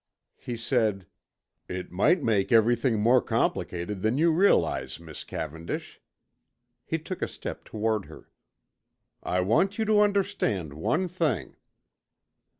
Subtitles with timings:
[0.39, 1.05] He said,
[1.69, 6.01] "It might make everything more complicated than you realize, Miss Cavendish."
[6.83, 8.31] He took a step toward her.
[9.21, 11.55] "I want you to understand one thing."